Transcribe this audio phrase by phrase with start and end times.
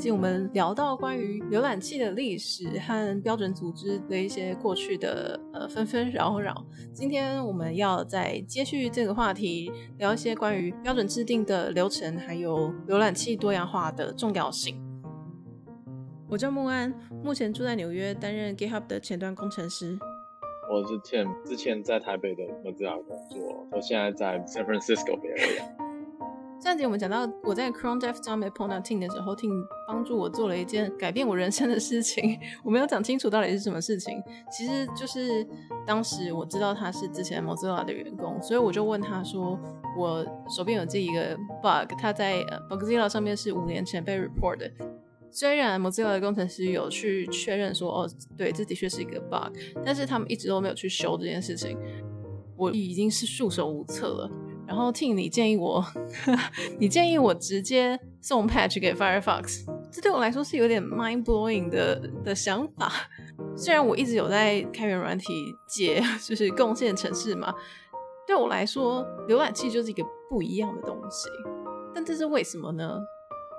[0.00, 6.64] 集我们聊到关于浏览器的历史和标准组织的一些过去的呃纷纷扰扰。
[6.94, 14.80] 今天我们要再接续这个话题，聊一些关于标准制定的流程，还有浏览器多样化的重要性。
[16.30, 19.98] 我叫木安，目前住在纽约，担任 GitHub 的前端工程师。
[20.72, 25.60] 我是 Tim，之前在台北的 Mozilla 工作，我现在在 San Francisco 区。
[26.70, 32.38] 上集我们讲到我在 Chrome Dev 上面碰到 Tim 的时候，Tim 帮助我做了一件改变我人生的事情。
[32.62, 35.44] 我没有讲清楚到底是什么事情，其实就是
[35.84, 39.58] 当时我知道他是之前 Mozilla 的员工，所以我就问他说，
[39.98, 44.70] 我手边有这一个 bug，他在 Bugzilla 上面是五年前被 report 的。
[45.28, 49.52] 虽然 Mozilla 的工程师有去确认说，哦，对，这的确是一个 bug，
[49.84, 51.76] 但是他们一直都没有去修这件事情，
[52.56, 54.30] 我已经是束手无策了。
[54.70, 55.84] 然后 Tim 你建议我，
[56.78, 62.88] 你建议我直接送 patch 给 Firefox，这对我来说是有点 mind blowing 的的想法。
[63.56, 65.26] 虽然我一直有在开源软体
[65.66, 67.52] 界就是贡献城市嘛，
[68.24, 71.28] 对我来说，浏览器就是一个不一样的东西。
[71.92, 72.96] 但这是为什么呢？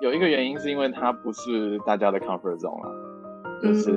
[0.00, 2.88] 有一个原因是因为它不是大家的 comfort zone 啊，
[3.62, 3.90] 就是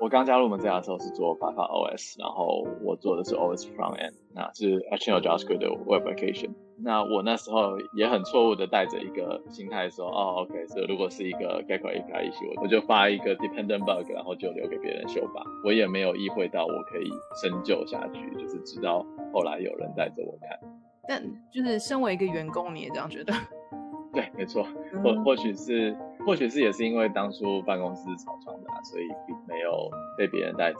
[0.00, 6.50] 我刚加入我们这家的时候是做 Firefox OS，然后我做的是 OS Front End，那是 HTML JavaScript 的 Web Application。
[6.82, 15.44] 那我那时候也很错误的带着一个心态说，哦，OK，所以如果是一个 Gecko API issue，我就发一个 dependent bug，然后就留给别人修吧。
[15.62, 17.10] 我也没有意会到我可以
[17.42, 20.58] 深究下去，就是直到后来有人带着我看。
[21.06, 23.34] 但就是身为一个员工，你也这样觉得？
[24.14, 24.66] 对，没错，
[25.04, 30.78] 或或许是，或许是也是因为当初办公室草创的啊，所以并没有被别人带着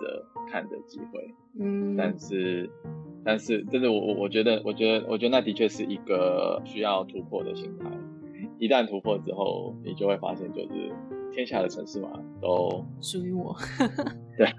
[0.50, 1.34] 看的机会。
[1.58, 2.70] 嗯，但是，
[3.24, 7.86] 但是，真的，我我我觉得，我觉得，我觉得那的确是一个需要突破的心态。
[8.58, 10.92] 一旦突破之后，你就会发现，就是
[11.32, 13.56] 天下的城市嘛都属于我。
[14.36, 14.52] 对，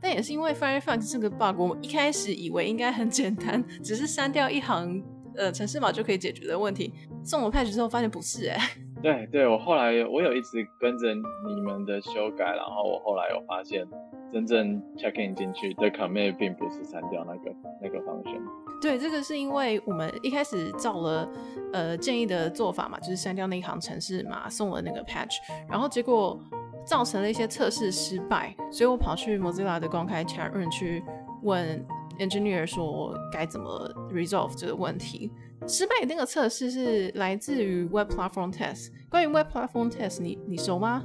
[0.00, 5.02] 但也是因为 Firefox 这个 bug，我一开始以为应该很简单，只是删掉一行。
[5.34, 6.92] 呃，城市码就可以解决的问题，
[7.24, 8.81] 送我 patch 之后发现不是哎、欸。
[9.02, 13.84] 对对，我后来我有一直跟着你们的修改，然后我后来有发现，
[14.32, 18.40] 真正 check in 进去的 commit 并不是删掉那个那个 function。
[18.80, 21.28] 对，这个是因为我们一开始照了
[21.72, 25.36] 呃建议的做法嘛，就是删掉那一行程式码，送了那个 patch，
[25.68, 26.38] 然后结果
[26.84, 31.02] 造成了一些测试失败，所以我跑去 Mozilla 的公开 chat room 去
[31.42, 31.84] 问。
[32.18, 35.30] Engineer 说该怎么 resolve 这个问题？
[35.68, 38.90] 失败的那个测试是来自于 web platform test。
[39.08, 41.04] 关于 web platform test，你你熟吗？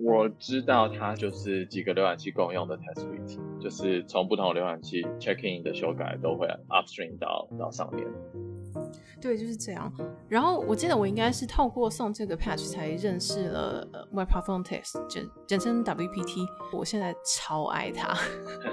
[0.00, 8.06] 我知道它就是几个浏览器共用的 test suite，就是从不同浏览器 check in 的修改都会 upstream 到到上面。
[9.20, 9.92] 对，就是这样。
[10.28, 16.46] 然后我记得我应该是透过送这个 patch 才认识了 Web Platform Test，简简称 WPT。
[16.72, 18.16] 我现在超爱它，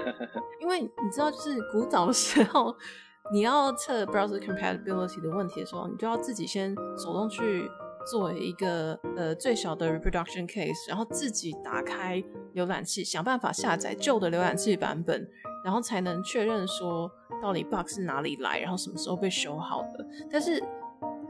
[0.62, 2.74] 因为你知道，就是古早的时候，
[3.32, 7.68] 你要测 browser compatibility 的问题的时候，你就要自己先手动去
[8.10, 12.22] 做一个呃最小的 reproduction case，然后自己打开
[12.54, 15.28] 浏览器，想办法下载旧的浏览器版本。
[15.64, 17.10] 然后才能确认说
[17.42, 20.06] 到底 bug 是哪里来，然后什么时候被修好的。
[20.30, 20.62] 但是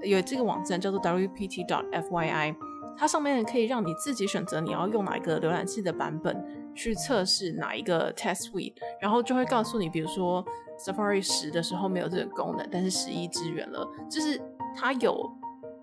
[0.03, 2.55] 有这个网站叫做 wpt.fyi，
[2.97, 10.45] 它上面可以让你自己选择你要用哪一个浏览器的版本去测试哪一个 test suite，然后就会告诉你，比如说
[10.79, 14.41] Safari 十的时候没有这个功能，但是十一支援了，就是
[14.75, 15.31] 它有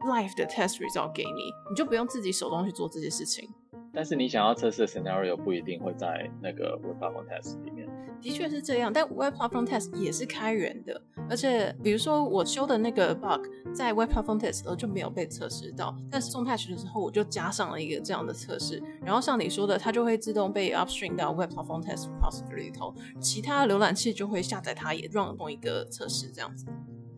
[0.01, 3.49] live 的 test result 给你，你就不用自己手动去做这些事情。
[3.91, 7.82] 但是你想要测试的 scenario 不一定会在那个 Web Platform Test 里面。
[8.23, 21.51] 的确是这样，但 Web Platform Test 也是开源的，而且比如说我修的那个 bug 在 Web Platform Test 的时候就没有被测试到，但是送 patch 的时候我就加上了一个这样的测试，然后像你说的，它就会自动被 upstream 到 Web
[21.51, 26.65] Platform Test repository 里头，其他浏览器就会下载它，也 run 同一个测试这样子。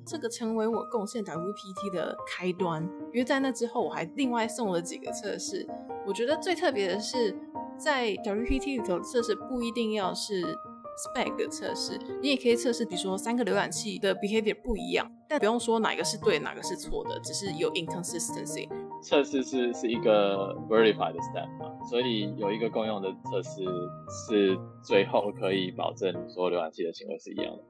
[0.08, 5.68] 这个成为我贡献 WPT 的开端，因为在那之后我还另外送了几个测试。
[6.06, 7.36] 我觉得最特别的是，
[7.76, 10.56] 在 WPT 里头测试不一定要是
[10.98, 18.70] spec 的测试，你也可以测试，比如说三个浏览器的 behavior 不一样，但不用说哪个是对，哪个是错的，只是有 inconsistency。
[19.02, 23.64] 测试是是一个 verify 的 step 嘛，所以有一个共用的测试
[24.10, 27.64] 是最后可以保证所有浏览器的行为是一样的。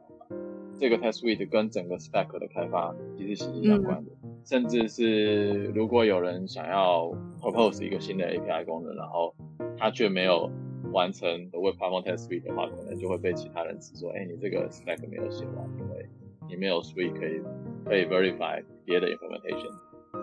[0.80, 7.12] 这个 test suite 跟整个 spec 的开发其实息息相关的，嗯、甚至是如果有人想要
[7.42, 9.33] propose 一个新的 API 功能，然后
[9.77, 10.50] 他却没有
[10.95, 16.07] 完成 Web Platform Test suite 的话，可能就会被其他人指说：“哎，你这个 spec 没有写完，因为
[16.47, 17.42] 你没有 suite 可以
[17.83, 19.74] 可以 verify 别的 implementation。”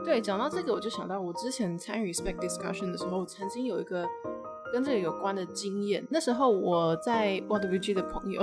[0.02, 4.08] 对，讲到这个，我就想到我之前参与 spec discussion 的时候，曾经有一个
[4.72, 6.02] 跟这个有关的经验。
[6.10, 8.42] 那时候我在 WG 的朋友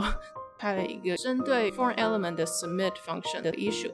[0.60, 3.92] 拍了一个针对 foreign element 的 submit function 的 issue，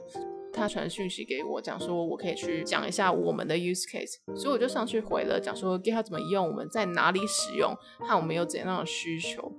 [0.56, 9.52] 他传讯息给我，讲说我可以去讲一下我们的 use case，所以我就上去回了，讲说 GitHub 怎么用，我们在哪里使用，和我们有怎样的需求。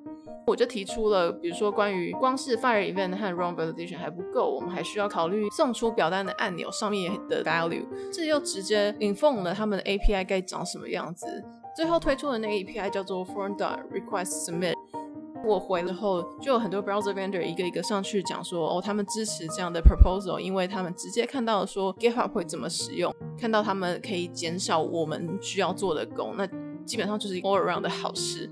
[0.48, 11.28] 我就提出了，比如说关于光是 fire event 和 run validation 还不够，我们还需要考虑送出表单的按钮上面的 value，这又直接 inform 了他们的 API 该长什么样子。
[11.76, 14.74] 最后推出的那个 API 叫做 form dot request submit。
[15.46, 26.48] 我回了后，就有很多 browser vendor 一个一个上去讲说，哦，他们支持这样的 proposal，因为他们直接看到了说 GitHub 会怎么使用，看到他们可以减少我们需要做的工，那
[26.86, 28.50] 基本上就是 all around 的好事。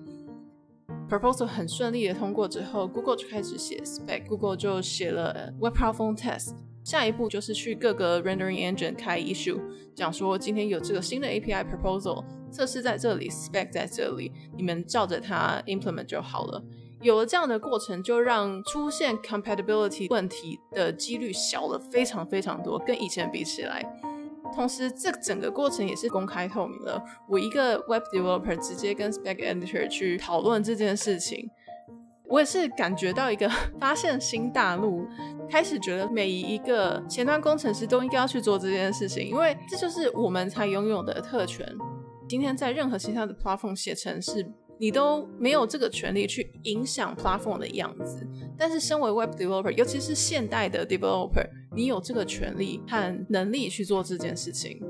[1.10, 6.56] Proposal 很顺利的通过之后，Google 就开始写 spec，Google 就写了 Web Platform Test。
[6.84, 9.60] 下一步就是去各个 Rendering Engine 开 issue，
[9.96, 12.24] 讲说今天有这个新的 API Proposal，
[12.56, 16.64] 测试在这里，spec 在这里，你们照着它 implement 就好了。
[17.02, 23.84] 有了这样的过程，就让出现 compatibility 问题的几率小了非常非常多，跟以前比起来。
[24.56, 27.04] 同时，这整个过程也是公开透明的。
[27.28, 31.50] 我一个 Web Developer 直接跟 Spec Editor 去讨论这件事情，
[32.30, 33.50] 我也是感觉到一个
[33.80, 35.06] 发现新大陆，
[35.50, 41.68] 开始觉得每一个前端工程师都应该要去做这件事情，因为这就是我们才拥有的特权。
[42.28, 44.44] 今天在任何其他的 Platform 写程式，
[44.80, 48.28] 你都没有这个权利去影响 Platform 的样子。
[48.58, 54.82] 但是，身为 Web Developer，尤其是现代的 Developer，你有这个权利和能力去做这件事情。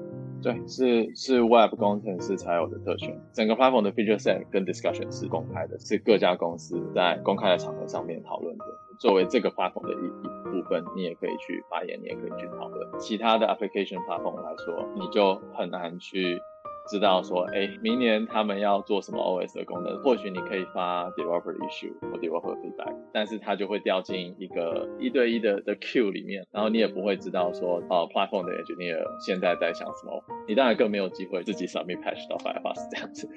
[0.41, 3.19] 对，是是 Web 工程师才有的特权。
[3.33, 8.63] 整个 platform 的 feature set 跟 discussion 是公开的，是各家公司在公开的场合上面讨论的。
[8.97, 12.87] 作为这个 platform 的一一部分，你也可以去发言，你也可以去讨论。
[12.97, 16.39] 其他的 application platform 来说，你就很难去。
[16.87, 19.97] 知道说，哎，明年他们要做什么 OS 的功能？
[20.03, 33.27] 或许你可以发 developer issue 或 developer feedback，但是它就会掉进一个一对一的的 queue 里面，然后你也不会知道说，哦，platform 的 engineer 现在在想什么，你当然更没有机会自己 submit patch 到 Firefox 这样子。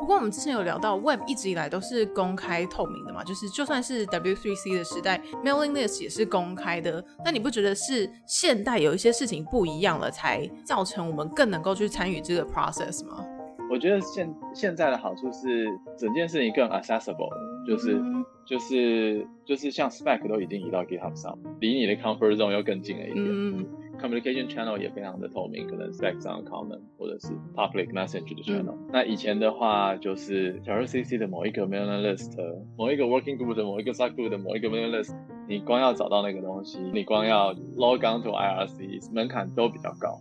[0.00, 7.04] 不过我们之前有聊到，Web 一直以来都是公开透明的嘛，就是就算是 W3C 的时代，mailing list 也是公开的。
[7.24, 13.24] 那你不觉得是现代有一些事情不一样了，才造成我们更能够去参与这个 process 吗？
[13.70, 17.28] 我觉得现现在的好处是整件事情更 accessible，
[17.64, 23.26] 就是、嗯、就是就是像 spec 都已经移到 GitHub 上，离你的 comfort zone 又更近了一点。
[23.28, 23.64] 嗯
[24.00, 28.72] Communication channel 也非常的透明，可能 spec 上 common 或者是 public message 的 channel。
[28.72, 32.32] 嗯、那以前的话，就是假如 CC 的某一个 mailing list，
[32.76, 35.14] 某一个 working group 的某一个 sub group 的某一个 mailing list，
[35.46, 40.20] 你光要找到那个东西，你光要 log on to IRC 门槛都比较高。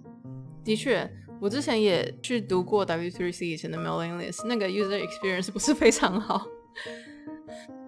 [0.64, 1.10] 的确，
[1.40, 6.46] 我之前也去读过 W3C 以前的 mailing list，那个 user experience 不是非常好。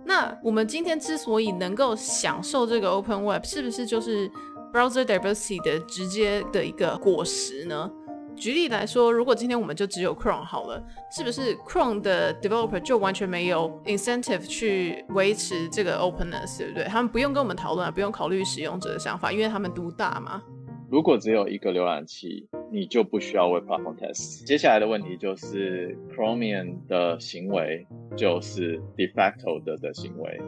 [0.04, 4.30] 那我们今天之所以能够享受这个 open web，是不是就是
[4.74, 7.92] ？Browser diversity 的直接的一个果实呢？
[8.34, 10.82] 举例来说，如果今天我们就只有 Chrome 好了，
[11.16, 16.86] 是不是 Chrome 的 developer 就完全没有 incentive 去维持这个 openness，对不对？
[16.86, 20.42] 他们不用跟我们讨论，不用考虑使用者的想法，因为他们独大嘛。
[20.90, 24.46] 如果只有一个浏览器，你就不需要 Web Platform Test。
[24.46, 27.86] 接下来的问题就是 Chromium 的行为
[28.18, 30.42] 就是 de facto 的的行为。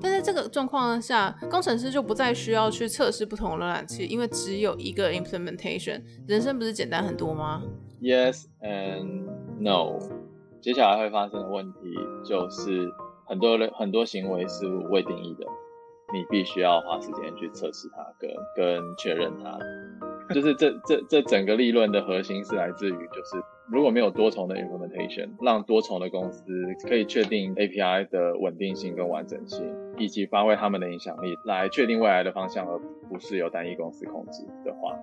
[0.00, 7.62] 但在这个状况下，工程师就不再需要去测试不同的浏览器，因为只有一个 implementation，人生不是简单很多吗
[8.00, 9.24] ？Yes and
[9.58, 9.98] no。
[10.60, 11.78] 接下来会发生的问题
[12.24, 12.92] 就是
[13.26, 15.46] 很多人很多行为是未定义的，
[16.12, 19.58] 你必须要花时间去测试它跟跟确认它。
[20.34, 23.42] 就是这这这整个理论的核心是来自于就是。
[23.70, 26.44] 如果没有多重的 implementation，让多重的公司
[26.88, 29.62] 可以确定 API 的稳定性跟完整性，
[29.98, 32.78] 以及发挥他们的影响力来确定未来的方向，而
[33.10, 34.96] 不是由单一公司控制的话，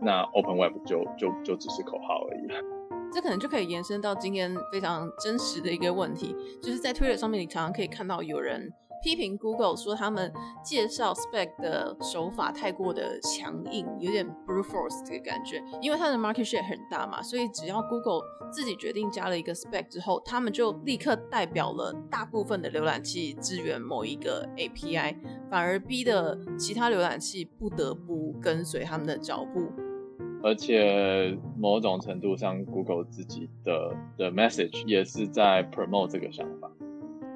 [0.00, 2.46] 那 Open Web 就就就只是口号而已。
[3.10, 8.72] 这可能就可以延伸到今天非常真实的一个问题，就是在 Twitter 上面，你常常可以看到有人。
[9.02, 10.32] 批评 Google 说他们
[10.64, 15.62] 介绍 spec 的手法太过的强硬，有点 brute force 这个感觉。
[15.80, 25.16] 因为它的 market share 很大嘛，所以只要 Google 自己决定加了一个 spec 之后，他们就立刻代表了大部分的浏览器支援某一个 API，
[25.50, 29.70] 反而逼得其他浏览器不得不跟随他们的脚步。
[30.42, 36.57] 而且某种程度上，Google 自己的的 message 也是在 promote 这个想法。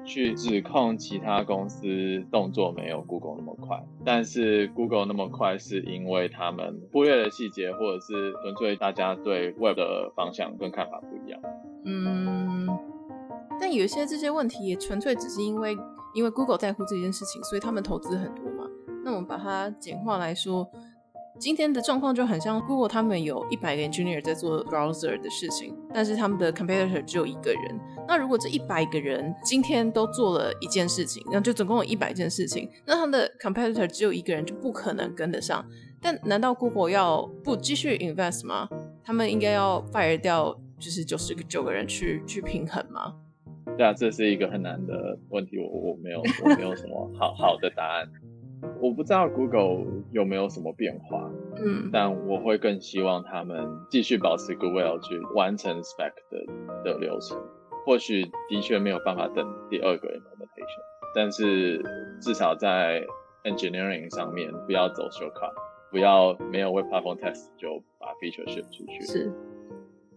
[0.05, 11.41] 去指控其他公司动作没有 Google 那么快，但是 Google 那么快是因为他们忽略了细节，或者是纯粹大家对 Web 的方向跟看法不一样。
[11.85, 12.67] 嗯，
[13.59, 15.77] 但有些这些问题也纯粹只是因为
[16.13, 18.69] 因为 Google 在乎这件事情，所以他们投资很多嘛。
[19.03, 20.69] 那我们把它简化来说。
[21.39, 27.79] 今天的状况就很像 Google，他们有一百个 engineer 在做 browser 的事情，但是他们的 competitor 只有一个人。
[28.07, 35.65] 那如果这一百个人今天都做了一件事情，那就总共有一百件事情，那他们的 competitor 只有一个人就不可能跟得上。
[35.99, 38.69] 但难道 Google 要不继续 invest 吗？
[39.03, 43.15] 他们应该要 fire 掉就是九十九个人去去平衡吗？
[43.77, 48.07] 对啊，这是一个很难的问题，我我没有我没有什么好好的答案。
[48.79, 56.45] 我不知道 Google 有没有什么变化，嗯，但我会更希望他们继续保持 Google 去完成 Spec 的
[56.83, 57.37] 的流程。
[57.85, 60.81] 或许的确没有办法等第二个 implementation，
[61.13, 61.83] 但是
[62.21, 63.03] 至少在
[63.43, 65.53] engineering 上面不要走 shortcut，
[65.91, 69.31] 不要没有 Platform Test 就把 feature ship 出去，是，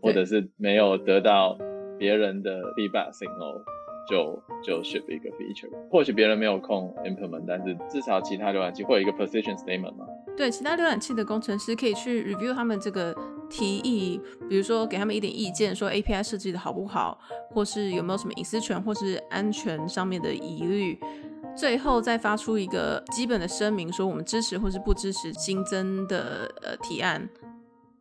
[0.00, 1.58] 或者是没有得到
[1.98, 3.62] 别人的 feedback signal。
[4.08, 10.06] 就就 ship 一个 feature，或许别人没有空 implement，但是至少其他浏览器会有一个 position statement 嘛。
[10.36, 13.16] 对，其他浏览器的工程师可以去 review 他们这个
[13.48, 17.18] 提议，比如说给他们一点意见，说 API 设计的好不好，
[17.50, 20.98] 或是有没有什么隐私权或是安全上面的疑虑，
[21.56, 27.28] 最后再发出一个基本的声明，说我们支持或是不支持新增的呃提案。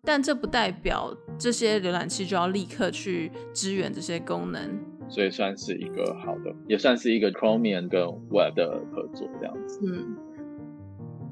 [0.07, 4.79] 但这不代表这些浏览器就要立刻去支援这些功能。
[5.07, 9.79] 所以算是一个好的，也算是一个 Chromium 跟 Web 的合作这样子。
[9.85, 10.17] 嗯。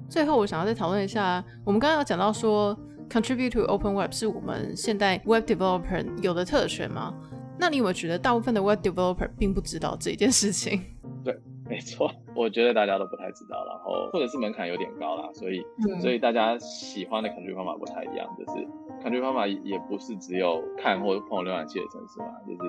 [0.10, 2.78] 最后，我想要再讨论一下，我们刚刚有讲到说
[3.10, 7.14] ，contribute to Open Web 是我们现代 Web Developer 有的特权吗？
[7.60, 10.80] 那你有没有觉得大部分的 Web Developer 并不知道这件事情？
[11.24, 11.36] 对，
[11.68, 18.68] 没错，我觉得大家都不太知道，然后或者是门槛有点高啦，所以、嗯、所以大家喜欢的 contribute 方法不太一样，就是
[19.02, 22.60] contribute 方法也不是只有看或者碰浏览器的程式嘛，就是。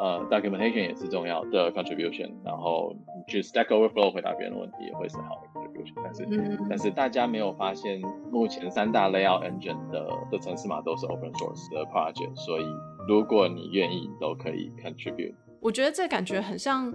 [0.00, 8.00] 呃，documentation 也是重要的 contribution，然后你去 Stack Overflow 回答别人的问题也会是好的 contribution，但是、嗯、但是大家没有发现，
[8.30, 12.64] 目前三大 layout engine 的的程式码都是 open source 的 project，所以
[13.08, 15.34] 如果你愿意，都可以 contribute。
[15.60, 16.94] 我觉得这感觉很像，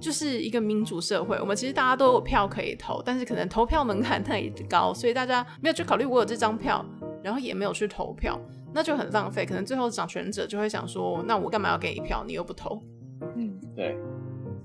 [0.00, 6.84] 就是一个民主社会，我们其实大家都有票可以投，但是可能投票门槛 太高，所以大家没有去考虑我有这张票，
[7.22, 8.36] 然后也没有去投票。
[8.74, 12.24] 那就很浪费，可能最后掌权者就会想说，那我干嘛要给你票？
[12.26, 12.82] 你又不投。
[13.36, 13.96] 嗯，对。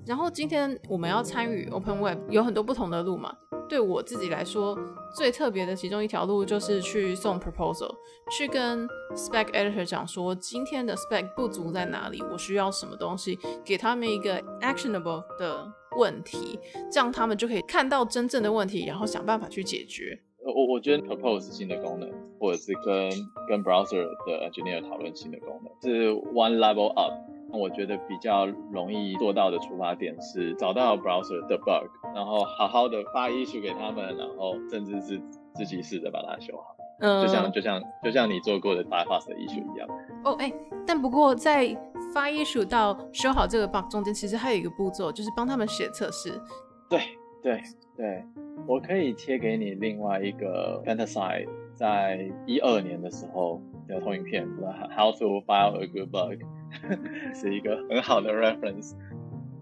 [0.06, 3.36] 然后今天我们要参与 Open Web，有很多不同的路嘛。
[3.68, 4.80] 对我自己来说，
[5.14, 7.94] 最特别的其中一条路就是去送 proposal，
[8.32, 16.58] 去跟 Spec Editor 讲说，今天的 Spec 不足在哪里，我需要什么东西，给他们一个 actionable 的问题，
[16.90, 20.18] 这样他们就可以看到真正的问题，然后想办法去解决。
[20.54, 23.10] 我我觉得 propose 新的功能，或者是跟
[23.48, 27.14] 跟 browser 的 engineer 讨论新的功能，是 one level up。
[27.50, 35.18] 我觉得比较容易做到的出发点是找到 browser 的 bug，然后好好的发 issue 给他们，然后甚至是
[35.56, 36.76] 自己试着把它修好。
[37.00, 39.88] 嗯，就像就像就像你做过的 bypass 的 issue 一样。
[40.26, 40.52] 哦，哎，
[40.86, 41.68] 但不过在
[42.14, 46.34] 发 issue 到修好这个 bug 中间，其实还有一个步骤，就是帮他们写测试。
[46.90, 47.00] 对
[47.42, 47.62] 对
[47.96, 48.24] 对。
[48.68, 54.46] 我可以贴给你另外一个 Fantasy 在一二年的时候的投影片
[54.96, 56.42] ，How to file a good bug，
[57.34, 58.94] 是一个很好的 reference。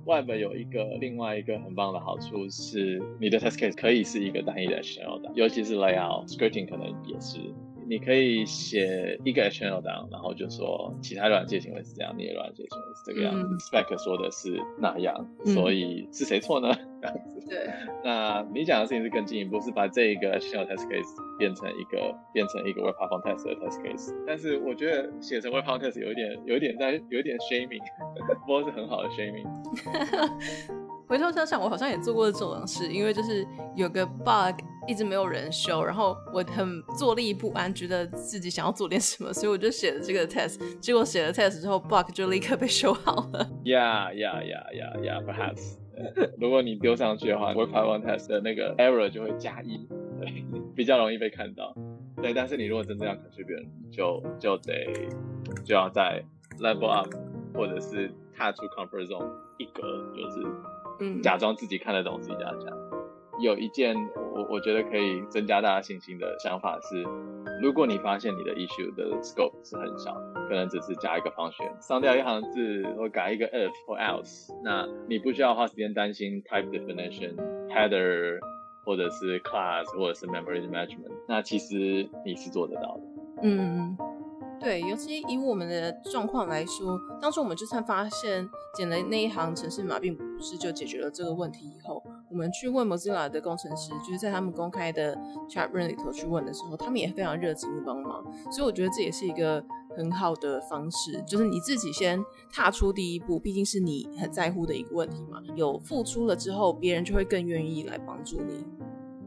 [0.05, 7.39] Web 有一个另外一个很棒的好处是，你的 test case 可以是一个单一的 shell 的，尤其是 layout scripting 可能也是。
[7.87, 13.41] 你可以写一个 HTML 档，然后就说其他软件行为是这样，你的软件行为是这个样子。
[13.43, 15.13] 嗯、Spec 说的是那样，
[15.45, 16.73] 所以是谁错呢？
[17.01, 17.47] 这样子。
[17.47, 17.69] 对。
[18.03, 24.13] 那你讲的事情是更进一步，是把这一个 HTML test case 变成一个变成一个 Web Platform Test 的 test case。
[24.25, 27.81] 但是我觉得写成 Web Platform Test 有一点有一点在有一点 shaming，
[28.41, 29.45] 不过是很好的 shaming。
[31.07, 40.59] 回头想想，我好像也做过这种事，因为就是有个 bug 一直没有人修，然后我很坐立不安，觉得自己想要做点什么，所以我就写了这个 test。
[40.79, 43.49] 结果写了 test 之后，bug 就立刻被修好了。
[43.63, 45.23] Yeah, yeah, yeah, yeah, yeah.
[45.25, 45.77] Perhaps，
[46.39, 49.87] 如果你丢上去的话，Web Platform Test 的那个 error 就会加一，
[50.19, 51.75] 对， 比较容易被看到。
[52.21, 54.85] 对，但是你如果真正要 contribute，就就得
[55.63, 56.23] 就要在
[56.59, 57.09] level up，
[57.53, 59.81] 或者是踏出 comfort zone 一格，
[60.15, 60.47] 就是。
[60.97, 62.84] 嗯，假装自己看得懂自己家讲。
[63.39, 63.95] 有一件
[64.33, 67.03] 我我觉得可以增加大家信心的想法是，
[67.61, 70.13] 如果你发现你的 issue 的 scope 是很小，
[70.47, 77.35] 可能只是加一个 function，删掉一行字或改一个 if 或 else，那你不需要花时间担心 type definition、
[77.69, 78.39] header
[78.85, 83.01] 或者是 class 或者是 memory management，那其实你是做得到的。
[83.43, 83.97] 嗯。
[84.57, 91.67] 对，尤其以我们的状况来说，当初我们就算发现剪了那一行程式码，并不是就解决了这个问题。
[91.67, 92.01] 以后
[92.35, 95.15] 我们去问 Mozilla 的工程师，就是在他们公开的
[95.47, 98.21] chat room 里头去问的时候，他们也非常热情的帮忙。
[98.51, 99.63] 所以我觉得这也是一个
[99.95, 105.41] 很好的方式，就是你自己先踏出第一步，毕竟是你很在乎的一个问题嘛。
[105.55, 108.65] 有付出了之后，别人就会更愿意来帮助你。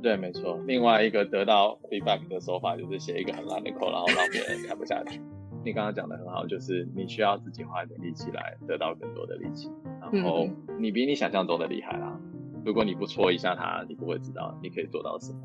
[0.03, 0.61] 对，没错。
[0.67, 5.19] 另外一个得到 feedback 的手法就是写一个很烂的 code，然后让别人看不下去。
[5.65, 9.71] 你刚刚讲的很好，就是你需要自己花一点力气来得到更多的力气，
[10.13, 10.47] 然后
[10.79, 12.21] 你比你想象中的厉害啦。
[12.69, 15.39] 如果你不戳一下它，你不会知道你可以做到什么。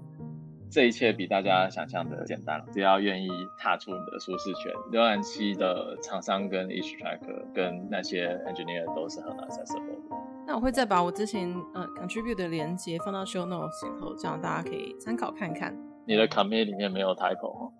[0.69, 4.73] 这一切比大家想象的简单，只要愿意踏出你的舒适圈。
[4.91, 10.17] 浏览器的厂商跟 tracker 跟那些 engineer 都是很 accessible 的。
[10.45, 15.73] 那我会再把我之前呃 contribute 的连接放到 show notes 里头，这样大家可以参考看看。
[16.05, 17.71] 你的 commit 里面没有 typo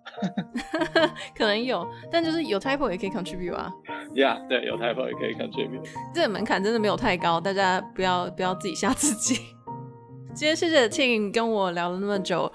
[1.36, 3.70] 可能有，但就是有 typo 也可以 contribute 啊。
[4.14, 5.86] Yeah，对，有 typo 也可以 contribute。
[6.14, 9.40] 这个门槛真的没有太高，大家不要不要自己吓自己。
[10.34, 12.50] 今天谢谢 Tim 跟我聊了那么久，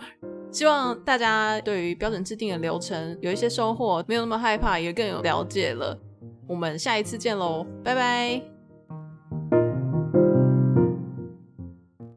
[0.51, 5.99] 希望大家对于标准制定的流程有一些收获，没有那么害怕，也更有了解了。
[6.47, 8.58] 我们下一次见喽，拜拜。